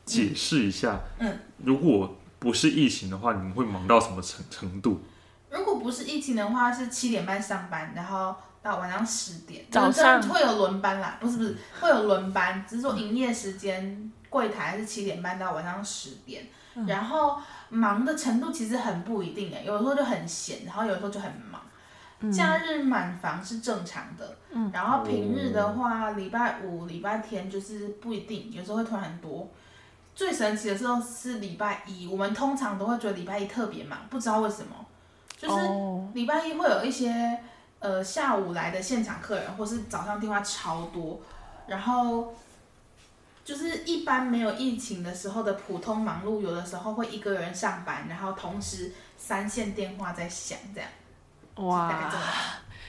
[0.03, 0.99] 解释一下。
[1.19, 5.01] 嗯，如果不是疫情的话，你们会忙到什么程程度？
[5.49, 10.21] 如果不是疫情的话，是七点半上班，然后到晚上十点，早上。
[10.21, 16.85] 就是会有轮班啦，不是不是会有轮班，只是说营业时间柜台是七点半到晚上十点，嗯。
[16.85, 21.61] 然后忙的程度其实很不一定诶，有的时候就很闲，然后有的时候就很忙。
[22.19, 22.31] 嗯。
[22.31, 24.37] 假日满房是正常的，
[24.71, 29.49] 然后平日的话，礼拜五、礼拜天就是不一定，有时候会突然很多。
[30.13, 34.85] 最神奇的时候是礼拜一，我们通常都会觉得礼拜一特别忙，不知道为什么，
[35.37, 36.07] 就是哦。
[36.13, 37.39] 礼拜一会有一些
[37.81, 41.19] 呃下午来的现场客人，或是早上电话超多，
[41.67, 42.33] 然后
[43.43, 50.89] 就是一般没有疫情的时候的普通忙碌，有的时候会一个人上班，然后同时三线电话在响，这样
[51.67, 52.11] 哇。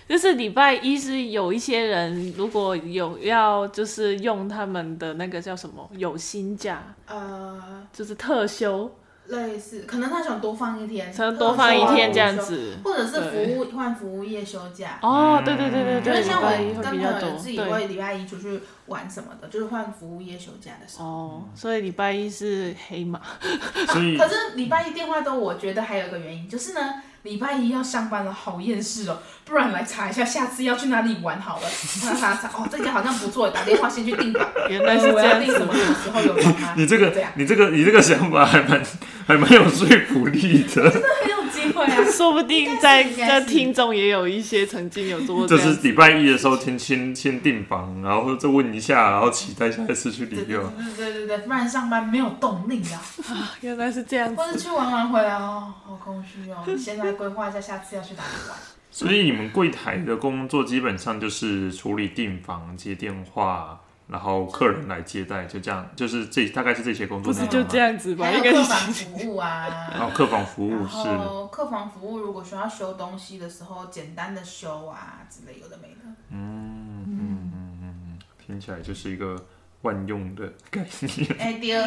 [0.08, 8.90] 就是礼拜一是有一些人如果有要就是用他们的那个叫什么有薪假，呃，就是特休，
[9.26, 12.76] 类似，可能他想多放一天，多放一天这样子。
[12.84, 14.98] 或者是服务换服务业休假。
[15.00, 16.50] 哦，对对对对就对，就是像我
[16.82, 17.58] 跟朋友自己。
[17.58, 21.04] 会礼拜一出去玩什么的，就是换服务业休假的时候。
[21.04, 23.20] 哦，所以礼拜一是黑马。
[23.88, 26.80] 所以可是礼拜一电话都，我觉得还有一个原因，就是呢，
[27.22, 29.18] 礼拜一要上班了，好厌世哦。
[29.44, 31.68] 不然来查一下，下次要去哪里玩好了。
[32.00, 34.48] 查查查，哦，这家好像不错，打电话先去订吧。
[34.68, 36.36] 原来是这样订什么时候有？
[36.76, 38.82] 你这个你这个你这个想法还蛮
[39.26, 40.90] 还蛮有说服力的。
[40.90, 41.41] 很有
[42.12, 45.56] 说不定在在听众也有一些曾经有做过这。
[45.56, 50.72] 就是礼拜一的时候先先先订房，然后再问一下，然后期待下一次去对对旅游。
[50.96, 53.00] 对对对对，不然上班没有动力啊，
[53.62, 56.62] 原来是这样或者，去玩完回来哦，好空虚哦。
[56.66, 58.58] 你现在规划一下下次要去哪里玩。
[58.90, 63.80] 所以你们柜台的工作基本上就是处理订房、接电话，
[64.12, 67.50] 然后客人来接待，就这样，就是这大概是这些工作内容吗。
[67.50, 68.26] 不是就这样子吧？
[68.26, 76.00] 还有应该是客房服务啊，然 后客房服务然是后客房服务如果需要修东西的时候，简单的修啊之类有的没的。
[76.28, 79.34] 嗯嗯嗯嗯听起来就是一个
[79.80, 81.36] 万用的概念。
[81.38, 81.82] 哎，第二，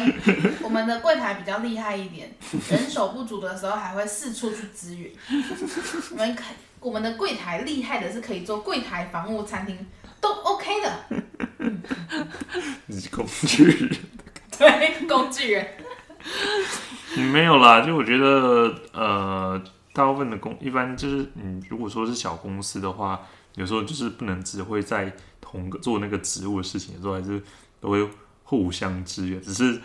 [0.64, 2.28] 我们的柜台比较厉害一点，
[2.68, 5.12] 人手不足的时候还会四处去支援。
[6.10, 6.42] 我们可
[6.80, 9.86] 我们的柜台厉害的是可以做柜台、房务、餐厅
[10.20, 10.92] 都 OK 的。
[12.86, 13.90] 你是工具人。
[14.58, 15.66] 对，工具人。
[17.32, 23.20] 没有啦，就我觉得，呃，大部分的公一般就是，你如果说是小公司的话，
[23.54, 27.42] 有时候就是不能只会在同个做那个职务的事情的时候，还是
[27.80, 28.08] 都会
[28.42, 29.40] 互相支援。
[29.40, 29.80] 只是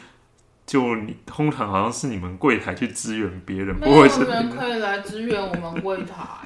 [0.66, 6.16] 就你通常好像是你们柜台去支援别人，没有不会是人可以来支援我们柜台，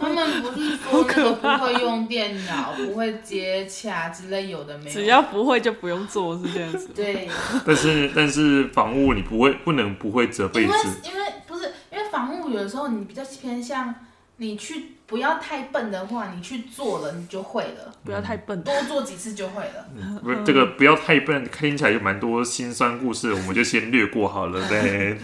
[0.00, 4.90] 他们不是说那个不会用电脑、不会接洽之类有的没有。
[4.90, 6.88] 只要不会就不用做，是这样子。
[6.94, 7.28] 对，
[7.66, 13.94] 但是但是房屋你不会不能不会责备因为因为不是因为房务有的时候你比较偏向
[14.40, 18.62] 你去不要太笨的话，你去做了你就会了，不要太笨。
[18.62, 19.88] 多做几次就会了。
[20.22, 25.18] 不是这个不要太笨，听起来有蛮多心酸故事，我们就先略过好了呗。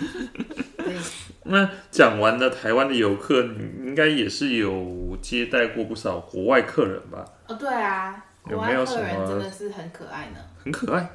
[0.76, 0.96] 对，
[1.44, 7.24] 那讲完了台湾的游客，你应该也是有接待过不少国外客人吧？
[7.46, 10.38] 哦对啊，有国没有什么外客人真的是很可爱呢。
[10.64, 11.08] 很可爱。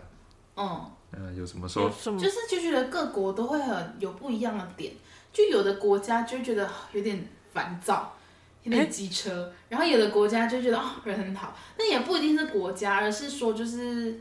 [0.55, 0.85] 嗯，
[1.17, 1.91] 嗯、有什么有说？
[1.91, 4.93] 什么就是就觉得各国都会很有不一样的点，
[5.33, 8.13] 就有的国家就觉得有点烦躁，
[8.63, 14.19] 有点机车，然后有的国家就觉得哦人很好，那也不一定是国家，而是说就是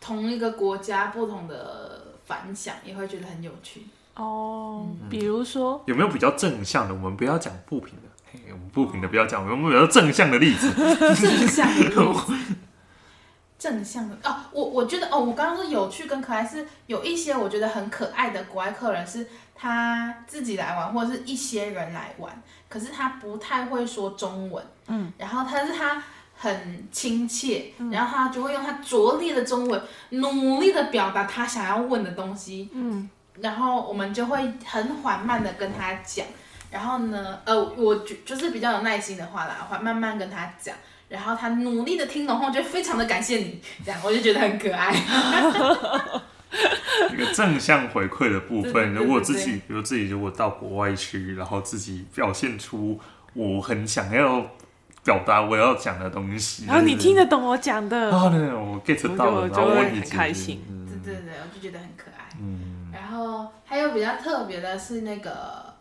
[0.00, 3.86] 同一个国家不同的反响，也会觉得很有趣。
[4.14, 5.08] 哦，嗯。
[5.08, 6.94] 比如说，有没有比较正向的？
[6.94, 10.70] 我们不要讲不平的，嘿，我们不平的不要讲，我们比较正向的例子。
[11.14, 12.34] 正向的例子，
[13.58, 26.02] 正向的哦，我我觉得哦，我刚刚说有趣跟可爱是有一些我觉得很可爱的国外客人是他自己来玩，或者是一些人来玩，可是他不太会说中文，嗯，然后他是他
[26.34, 33.08] 很亲切，然后他就会用他拙劣的中文努力的表达他想要问的东西，嗯，
[33.40, 36.26] 然后我们就会很缓慢的跟他讲。
[36.70, 40.74] 然后呢，呃，我就就是比较有耐心的话啦，缓慢慢跟他讲，
[41.06, 44.90] 然后他努力的听懂后，就非常的感谢你，这样我就觉得很可爱。
[47.12, 52.98] 一个正向回馈的部分，如果自己，比如自己如果到国外去，然后自己表现出
[53.34, 54.46] 我很想要
[55.04, 60.62] 表达我要讲的东西，然后你听得懂我讲的，啊，对，我 get 到了，就然后就会很开心。
[60.68, 60.82] 嗯。
[61.04, 62.30] 对对对，我就觉得很可爱。
[62.40, 65.71] 嗯，然后还有比较特别的是那个，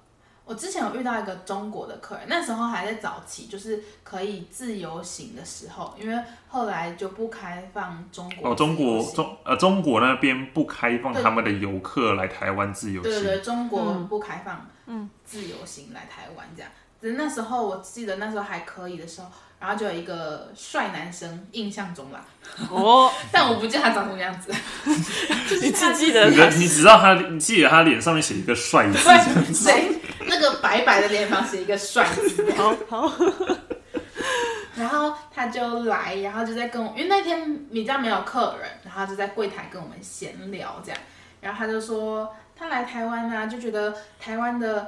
[0.51, 16.69] 我之前有遇到一个中国的客人，那时候还在早期，就是可以自由行的时候，因为后来就不开放中国哦，中国中呃中国那边不开放他们的游客来台湾自由行，对对对，中国嗯不开放，嗯，自由行来台湾这样。
[16.99, 22.23] 只是那时候我记得那时候还可以的时候，然后就有一个帅男生，印象中啦，
[22.69, 24.51] 哦， 但我不记得他长什么样子，
[25.49, 33.11] 就是你只记得你的你只知道他，你记得他脸上面写一个帅字， 对谁那个白白的脸庞是一个帅字，好好，
[34.75, 40.99] 然后他就来，然后就在跟我，因为那天米家没有客人，然后就在柜台跟我们闲聊这样，
[41.41, 44.87] 然后他就说他来台湾啊，就觉得台湾的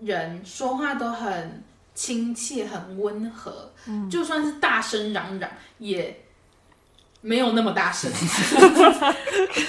[0.00, 1.62] 人说话都很
[1.94, 3.70] 亲切、很温和，
[4.10, 6.22] 就算是大声嚷嚷也
[7.20, 8.10] 没有那么大声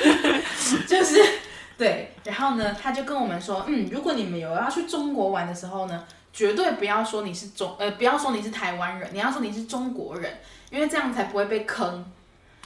[0.87, 1.21] 就是
[1.77, 2.13] 对。
[2.23, 10.37] 然后呢，他就跟我们说，嗯，如果你们有要去中国玩的时候呢，绝对不要说你是中，呃，不要说你是台湾人，你要说你是中国人，
[10.69, 12.05] 因为这样才不会被坑。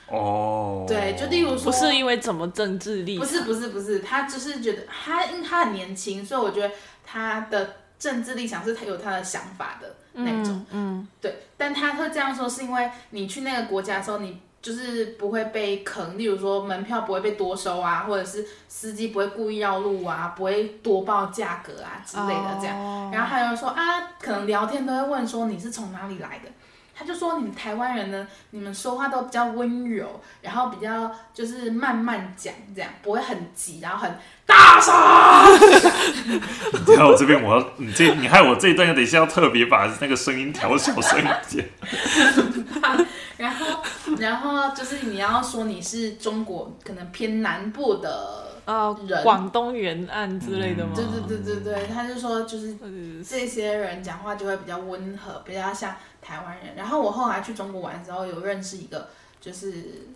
[0.07, 6.71] 哦，对就例如说不是因为怎么政治立场，不是不是不是，他就是觉得他因为他很年轻，所以我觉得
[7.05, 10.65] 他的政治立场是他有他的想法的那种。
[10.71, 22.77] 嗯，对，但他会这样说，是因为你去那个国家的时候，你就是不会被坑，例如说门票不会被多收啊，或者是司机不会故意绕路啊，不会多报价格啊之类的这样。
[22.77, 23.81] 样然后还有说啊，
[24.19, 26.49] 可能聊天都会问说你是从哪里来的，
[26.93, 34.13] 他就说你们台湾人呢，你们说话都比较温柔，然后比较就是慢慢讲，这样不会很急，然后很
[34.45, 34.93] 大声。
[36.85, 41.69] 你看我这边，我要你这，你害我这一段，等一下要特别把那个声音调小声一点。
[43.39, 43.81] 然后，
[44.19, 50.91] 然后就是你要说你是中国可能偏南部的啊，人广东沿岸之类的吗？
[50.93, 52.89] 对对对对对，他就说就是呃
[53.25, 56.75] 这些人讲话就会比较温和，比较像台湾人。
[56.75, 59.07] 然后我后来去中国玩的时候，有认识一个，
[59.39, 60.09] 就是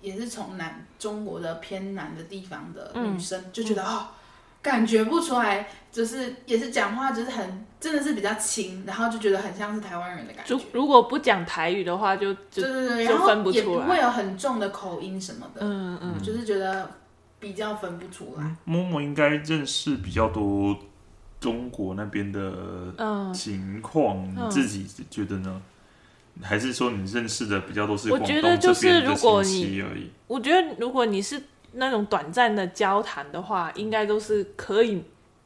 [0.00, 4.06] 也是从南中国的偏南的地方的女生，就觉得哦，
[4.62, 10.60] 感觉不出来，就是也是讲话就是很真的是比较轻，然后就觉得很像是台湾人的感觉如。
[10.72, 16.88] 如果不讲台语的话，就就对对对，就然后也分不出来不会有很重的口音什么的，嗯嗯，就是觉得
[17.40, 18.56] 比较分不出来。
[18.64, 20.76] 默默应该认识比较多
[21.40, 25.60] 中国那边的嗯情况，嗯你自己觉得呢？
[26.40, 30.10] 还是说你认识的比较多是我广东觉得就是这边的如果你戚而已？
[30.28, 31.42] 我觉得如果你是
[31.72, 35.02] 那种短暂的交谈的话，应该都是可以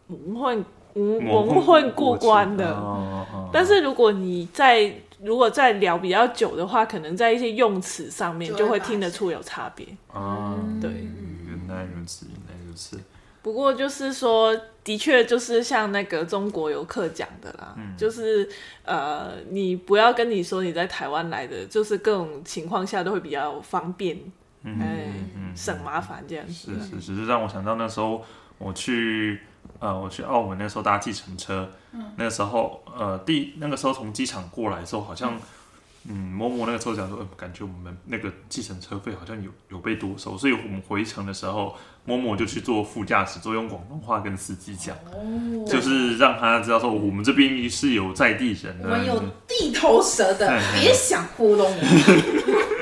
[0.06, 0.64] 蒙混
[0.94, 2.72] 蒙蒙混过关的。
[2.72, 9.86] 哦哦但是如果你在如果在聊比较久的话，可能在一些用词上面就会听得出有差别。
[10.12, 13.00] 啊，对原来如此，原来如此。
[13.42, 18.46] 不过就是说，的确就是像那个中国游客讲的啦，就是
[18.84, 24.18] 呃，你不要跟你说你在台湾来的，就是各种情况下都会比较方便，
[24.66, 25.08] 嗯哎、
[25.54, 26.74] 省麻烦这样子。
[26.74, 27.00] 是。
[27.00, 28.22] 是是，是让我想到那时候
[28.58, 29.40] 我去
[29.78, 31.70] 呃我去澳门那时候搭计程车，
[32.16, 35.38] 那个时候呃第那个时候从机场过来的时候，好像
[36.08, 36.16] 嗯。
[36.36, 45.64] 某某那个时候讲说，呃感觉我们那个计程车费好像有有被多收，所以我们回程的时候，某某就去坐副驾驶座，用广东话跟司机讲，哦。
[45.66, 52.66] 就是让他知道说我们这边是有在地人的，我们有地头蛇的嗯，别想糊弄我。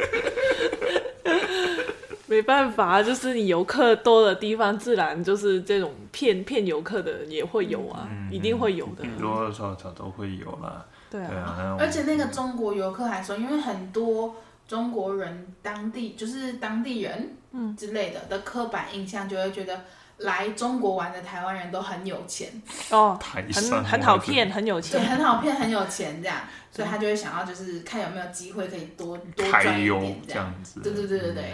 [2.35, 9.05] 没办法，就是你游客多的地方，自然就是这种骗骗游客的也会有啊，一定会有的。
[9.21, 10.85] 多多少少都会有啦。
[11.09, 14.35] 对啊，对啊，而且那个中国游客还说，因为很多
[14.67, 19.83] 中国人当地就是当地人，嗯之类的的刻板印象，就会觉得
[20.19, 22.49] 来中国玩的台湾人都很有钱，
[22.91, 25.07] 哦，很很好骗，很有对，钱。
[25.07, 26.39] 很好骗，很有钱这样，
[26.73, 30.21] 所以他就会想要就是看有没有机会可以多多赚一点这样。
[30.27, 30.81] 这样子。
[30.81, 31.53] 对对对对对，对，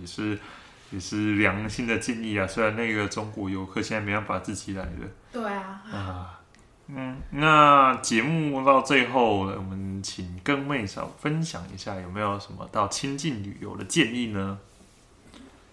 [0.00, 0.38] 也是
[0.90, 2.46] 也是良心的建议啊。
[2.46, 4.90] 虽然那个中国游客现在没办法自己来了
[5.32, 6.40] 对啊，啊，
[6.88, 14.58] 嗯，那节目到最后，我们请跟妹少分享一下有没有什么到亲近旅游的建议呢？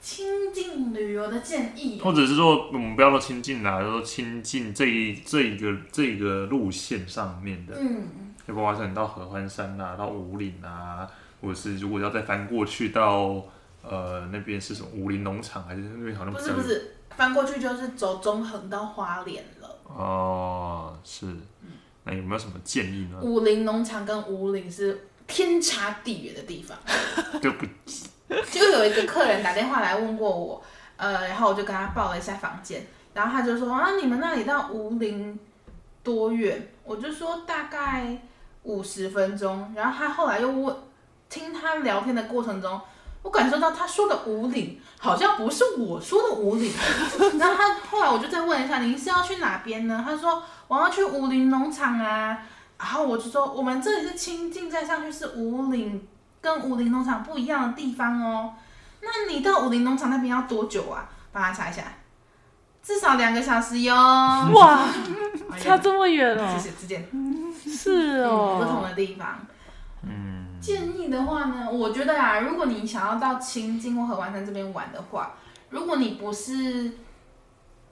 [0.02, 11.08] 亲近旅游的建议哦，或者是说，我们不要说亲近啦，就说亲近这一这一个这个路线上面的，嗯，就包括说你到合欢山啊，到五岭啊，
[11.40, 13.46] 或者是如果要再翻过去到
[13.84, 19.70] 呃那边是什么武林农场，还是那边好像不是不是，翻过去就是走中横到花莲了。
[19.86, 21.28] 哦，是，
[22.04, 23.20] 那有没有什么建议呢？
[23.22, 26.78] 武林农场跟武林是天差地远的地方。
[27.42, 27.66] 就不
[28.50, 30.64] 就有一个客人打电话来问过我，
[30.98, 35.38] 呃，然后我就跟他报了一下房间，然后他就说啊，你们那里到武林
[36.02, 36.70] 多远？
[36.84, 38.18] 我就说大概
[38.64, 39.72] 五十分钟。
[39.76, 40.76] 然后他后来又问，
[41.30, 42.82] 听他聊天的过程中，
[43.24, 46.72] 我感受到他说的五岭好像不是我说的五岭。
[47.40, 50.04] 然后他后来我就再问一下，您是要去哪边呢？
[50.06, 52.38] 他说我要去武林农场啊。
[52.78, 56.08] 然后我就说我们这里是清境，再上去是五岭。
[56.42, 58.54] 跟武林农场不一样的地方哦。
[59.02, 61.10] 那你到武林农场那边要多久啊？
[61.32, 61.84] 帮他查一下，
[62.84, 63.96] 至少两个小时哟。
[63.96, 64.86] 哇，
[65.58, 66.70] 差这么远哦谢！
[66.70, 67.54] 谢是嗯
[68.60, 69.40] 不同哦，的地方。
[70.02, 75.34] 嗯，建议的话呢，我觉得啊，如果你想要到清境或合欢山这边玩的话，
[75.70, 76.90] 如果你不是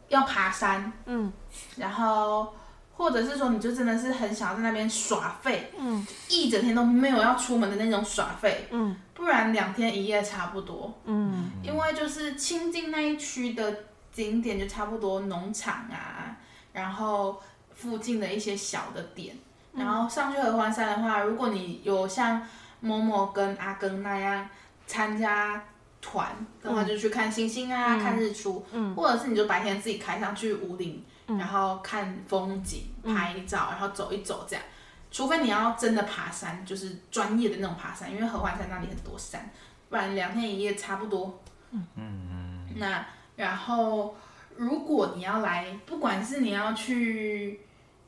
[0.07, 1.32] 要爬山，嗯，
[1.76, 2.53] 然后
[2.95, 10.97] 或者是说你就真的是很想要在那边耍废，嗯，一整天都没有要出门的那种耍废，嗯，不然两天一夜差不多。
[11.03, 11.51] 嗯。
[11.61, 16.38] 因为就是清境那一区的景点就差不多农场啊，
[16.72, 17.41] 然后
[17.74, 19.36] 附近的一些小的点，
[19.74, 22.41] 然后上去合欢山的话，如果你有像
[22.82, 24.49] 某某跟阿根那样
[24.86, 25.63] 参加
[26.01, 28.65] 团的话，就去看星星啊，看日出，
[28.95, 34.65] 或者是你就白天自己开上去五岭，然后看风景、拍照，然后走一走这样。
[35.09, 39.49] 除非你要真的爬山，就是专业的那种爬山，因为合欢山那里很多山，
[39.89, 41.39] 不然两天一夜差不多。
[41.71, 41.86] 嗯。
[41.95, 43.05] 嗯那
[43.36, 44.15] 然后，
[44.55, 47.59] 如果你要来，不管是你要去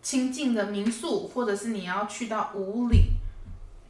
[0.01, 3.01] 清近的民宿，或者是你要去到五岭，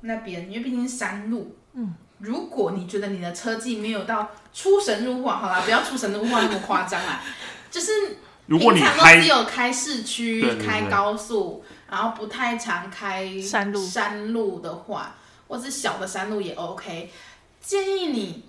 [0.04, 7.22] 那边，因为毕竟是山路，嗯，如果你觉得你的车技没有到出神入化，好啦，不要出神入化那么夸张啦，
[7.72, 7.91] 就是
[8.45, 13.86] 如果你平常都开只有开市区对、对对开高速，然后不太常开山路。
[13.86, 15.16] 山路的话，
[15.47, 17.10] 或是小的山路也 OK。
[17.62, 18.43] 建议你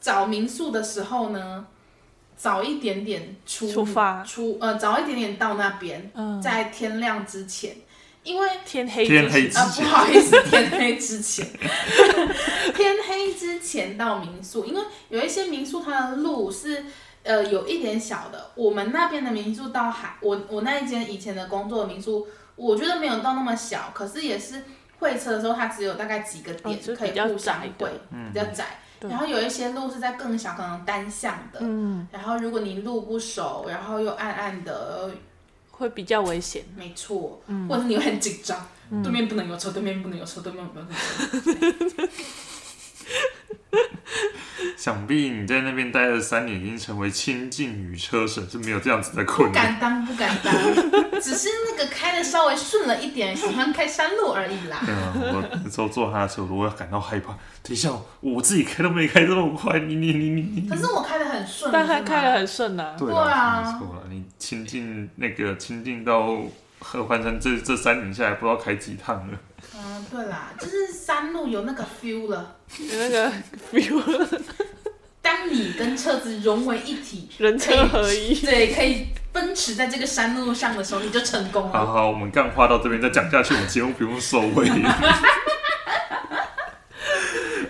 [0.00, 1.66] 找民宿的时候呢，
[2.36, 4.24] 早一点点出出发。
[4.24, 7.76] 出呃早一点点到那边，嗯，在天亮之前，
[8.26, 9.62] 因为天黑天黑之前。
[9.62, 11.46] 啊， 不好意思，天黑之前，
[12.74, 16.84] 天黑之前到民宿，因为有一些民宿它的路是
[17.22, 24.64] 呃有一点小的，我们那边的民宿到海，我我那一间以前的工作的民宿，我觉得没有到那么小，可是也是
[24.98, 28.00] 会车的时候，它只有大概几个点可以互相会，
[28.32, 28.64] 比较窄。
[29.00, 31.58] 然后有一些路是在更小，可能单向的。
[31.60, 35.10] 嗯，然后如果你路不熟，然后又暗暗的，
[35.78, 36.64] 会比较危险。
[36.76, 38.68] 没错，嗯或者是你会很紧张，
[39.02, 42.08] 对面不能有车，对面不能有车，对面不能有车。
[44.76, 49.74] 想必你在那边待了三年，已经成为亲近与车神，是没有这样子的困难。
[49.74, 50.54] 不敢当，不敢当，
[51.20, 54.80] 只是那个开的稍微顺了一点，喜欢开山路而已啦。
[54.84, 57.32] 对啊，我那时候坐他的车，我都会感到害怕。
[57.62, 60.68] 等一下，我自己开都没开这么快，你你你你你。
[60.68, 66.36] 可是我开的很顺，但他开的很顺啊，对对啊啊，没错了，你亲近那个亲近到
[66.78, 69.38] 合欢山这这三年下来，不知道开几趟了。
[69.74, 72.56] 嗯，对啦，就是山路有那个 feel 了。
[72.78, 73.32] 有那个
[73.72, 74.40] feel，
[75.22, 78.34] 当你跟车子融为一体，人车合一。
[78.40, 81.72] 对，可以奔驰在这个山路上的时候，你就成功了。
[81.72, 84.68] 好好，我们干话到这边再讲下去，我们节目不用收尾。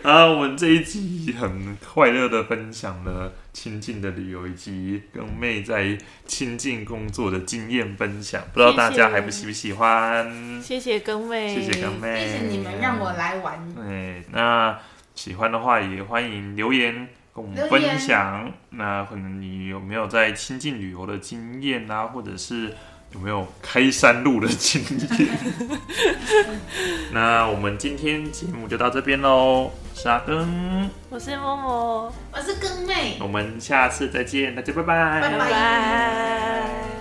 [0.07, 10.63] 啊，我们这一集很快乐的分享了亲近的旅游以及跟妹在亲近工作的经验分享，不知道大家还不喜不喜欢？
[10.63, 13.59] 谢谢跟妹，谢谢跟妹，谢谢你们让我来玩。
[13.75, 14.79] 对，那
[15.17, 18.53] 喜欢的话也欢迎留言跟我们分享。
[18.71, 22.73] 那可能你有没有在亲近旅游的经验啊，或者是
[23.17, 24.83] 有没有开山路的经
[25.19, 25.29] 验？
[27.13, 36.96] 那我们今天节目就到这边喽，是阿根，我是默默，我是根妹，我们下次再见，大家拜拜，拜拜拜。